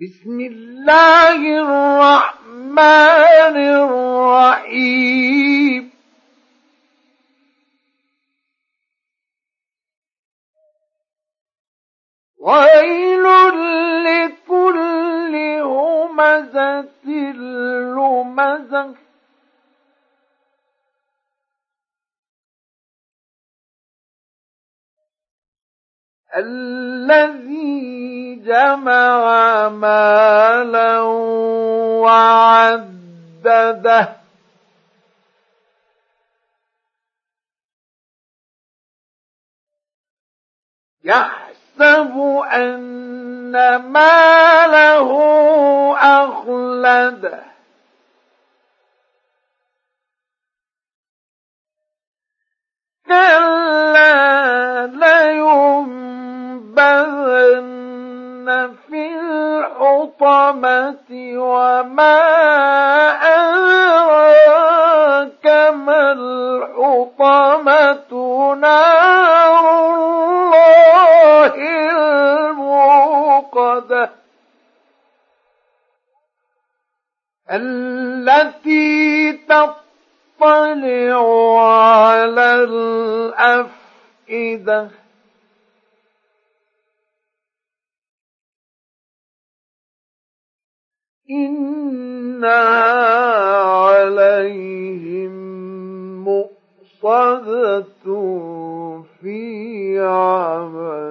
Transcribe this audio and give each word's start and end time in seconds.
بسم 0.00 0.40
الله 0.40 1.36
الرحمن 1.62 3.56
الرحيم 3.56 5.90
ويل 12.40 13.24
لكل 14.04 15.34
همزة 15.64 17.04
لمزة 17.96 18.94
الذي 26.36 28.05
جمع 28.46 29.68
مالا 29.68 31.00
وعدده 32.00 34.16
يحسب 41.04 42.18
أن 42.54 43.76
ماله 43.76 45.10
أخلده 46.02 47.42
كلا 53.06 53.65
الحطمة 58.96 60.98
وما 61.34 62.18
أدراك 63.22 65.74
ما 65.74 66.12
الحطمة 66.12 68.10
نار 68.54 69.90
الله 69.92 71.54
الموقدة 71.54 74.10
التي 77.50 79.32
تطلع 79.32 81.20
على 81.60 82.54
الأفئدة 82.64 84.90
إنها 91.30 92.86
عليهم 94.10 95.24
مؤصدة 96.24 97.84
في 99.22 99.98
عمل 100.00 101.05